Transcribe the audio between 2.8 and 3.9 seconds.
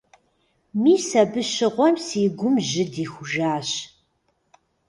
дихужащ.